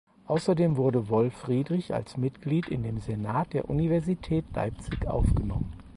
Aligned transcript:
Außerdem 0.25 0.77
wurde 0.77 1.09
Wolf 1.09 1.35
Friedrich 1.35 1.93
als 1.93 2.17
Mitglied 2.17 2.69
in 2.69 2.81
den 2.81 2.97
Senat 3.01 3.53
der 3.53 3.69
Universität 3.69 4.45
Leipzig 4.55 5.05
aufgenommen. 5.05 5.71